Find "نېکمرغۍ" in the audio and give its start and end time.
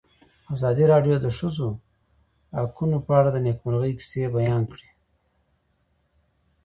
3.45-3.91